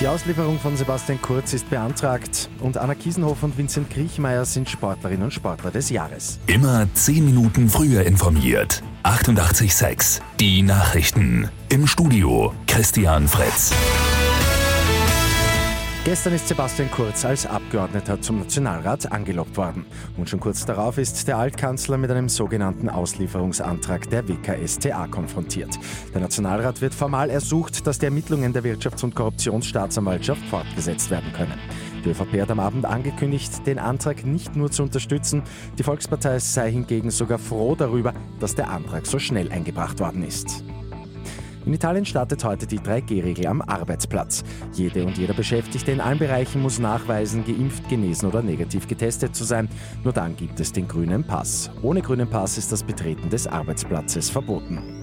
[0.00, 5.24] Die Auslieferung von Sebastian Kurz ist beantragt und Anna Kiesenhofer und Vincent Griechmeier sind Sportlerinnen
[5.24, 6.38] und Sportler des Jahres.
[6.46, 8.80] Immer 10 Minuten früher informiert.
[9.02, 11.50] 88.6 Die Nachrichten.
[11.68, 13.72] Im Studio Christian Fritz.
[16.08, 19.84] Gestern ist Sebastian Kurz als Abgeordneter zum Nationalrat angelockt worden.
[20.16, 25.78] Und schon kurz darauf ist der Altkanzler mit einem sogenannten Auslieferungsantrag der WKSTA konfrontiert.
[26.14, 31.58] Der Nationalrat wird formal ersucht, dass die Ermittlungen der Wirtschafts- und Korruptionsstaatsanwaltschaft fortgesetzt werden können.
[32.02, 35.42] Die ÖVP hat am Abend angekündigt, den Antrag nicht nur zu unterstützen,
[35.76, 40.64] die Volkspartei sei hingegen sogar froh darüber, dass der Antrag so schnell eingebracht worden ist.
[41.68, 44.42] In Italien startet heute die 3G-Regel am Arbeitsplatz.
[44.72, 49.44] Jede und jeder Beschäftigte in allen Bereichen muss nachweisen, geimpft, genesen oder negativ getestet zu
[49.44, 49.68] sein.
[50.02, 51.70] Nur dann gibt es den grünen Pass.
[51.82, 54.97] Ohne grünen Pass ist das Betreten des Arbeitsplatzes verboten.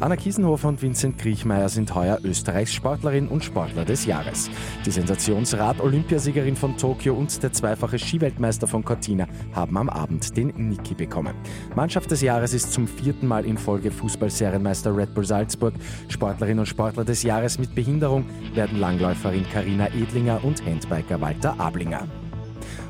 [0.00, 4.48] Anna Kiesenhofer und Vincent Griechmeier sind heuer Österreichs Sportlerin und Sportler des Jahres.
[4.86, 10.94] Die Sensationsrad-Olympiasiegerin von Tokio und der zweifache Skiweltmeister von Cortina haben am Abend den Niki
[10.94, 11.34] bekommen.
[11.76, 15.74] Mannschaft des Jahres ist zum vierten Mal in Folge Fußballserienmeister Red Bull Salzburg.
[16.08, 18.24] Sportlerin und Sportler des Jahres mit Behinderung
[18.54, 22.08] werden Langläuferin Karina Edlinger und Handbiker Walter Ablinger.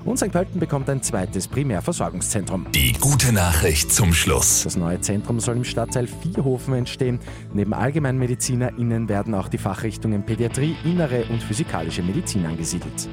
[0.04, 0.32] Und St.
[0.32, 2.66] Pölten bekommt ein zweites Primärversorgungszentrum.
[2.74, 4.64] Die gute Nachricht zum Schluss.
[4.64, 7.18] Das neue Zentrum soll im Stadtteil Vierhofen entstehen.
[7.52, 13.08] Neben AllgemeinmedizinerInnen werden auch die Fachrichtungen Pädiatrie, Innere und Physikalische Medizin angesiedelt.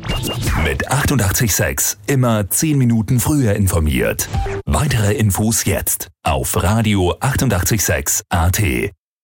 [0.64, 4.30] Mit 886 immer 10 Minuten früher informiert.
[4.66, 8.62] Weitere Infos jetzt auf Radio 886 AT.